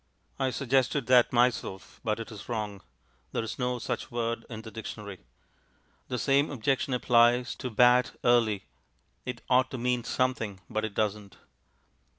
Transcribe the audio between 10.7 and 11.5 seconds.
it doesn't.